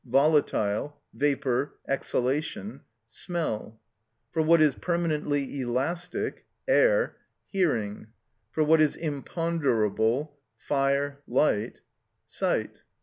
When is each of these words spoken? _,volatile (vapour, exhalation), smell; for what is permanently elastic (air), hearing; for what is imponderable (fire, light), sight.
_,volatile 0.11 0.99
(vapour, 1.13 1.75
exhalation), 1.87 2.81
smell; 3.07 3.79
for 4.31 4.41
what 4.41 4.59
is 4.59 4.73
permanently 4.73 5.59
elastic 5.61 6.43
(air), 6.67 7.17
hearing; 7.45 8.07
for 8.49 8.63
what 8.63 8.81
is 8.81 8.95
imponderable 8.95 10.35
(fire, 10.57 11.21
light), 11.27 11.81
sight. 12.25 12.79